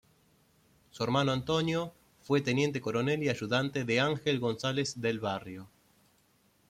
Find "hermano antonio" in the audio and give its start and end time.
1.03-1.93